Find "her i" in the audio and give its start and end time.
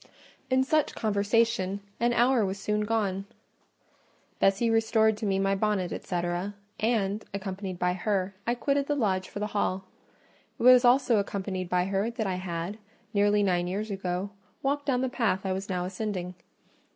7.93-8.55